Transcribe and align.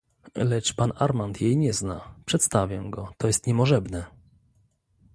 Lecz 0.35 0.73
pan 0.75 0.91
Armand 0.99 1.41
jej 1.41 1.57
nie 1.57 1.73
zna. 1.73 2.15
Przedstawię 2.25 2.83
go. 2.89 3.09
To 3.17 3.27
jest 3.27 3.47
niemożebne! 3.47 4.05